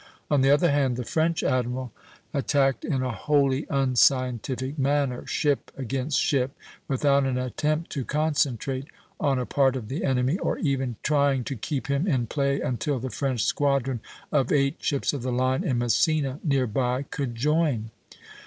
On 0.31 0.41
the 0.41 0.49
other 0.49 0.71
hand, 0.71 0.97
the 0.97 1.03
French 1.05 1.43
admiral 1.43 1.93
attacked 2.33 2.83
in 2.83 3.03
a 3.03 3.11
wholly 3.11 3.67
unscientific 3.69 4.79
manner, 4.79 5.27
ship 5.27 5.69
against 5.77 6.19
ship, 6.19 6.57
without 6.87 7.23
an 7.25 7.37
attempt 7.37 7.91
to 7.91 8.03
concentrate 8.03 8.87
on 9.19 9.37
a 9.37 9.45
part 9.45 9.75
of 9.75 9.89
the 9.89 10.03
enemy, 10.03 10.39
or 10.39 10.57
even 10.57 10.95
trying 11.03 11.43
to 11.43 11.55
keep 11.55 11.85
him 11.85 12.07
in 12.07 12.25
play 12.25 12.59
until 12.61 12.97
the 12.97 13.11
French 13.11 13.43
squadron 13.43 13.99
of 14.31 14.51
eight 14.51 14.77
ships 14.79 15.13
of 15.13 15.21
the 15.21 15.31
line 15.31 15.63
in 15.63 15.77
Messina, 15.77 16.39
near 16.43 16.65
by, 16.65 17.03
could 17.03 17.35
join. 17.35 17.91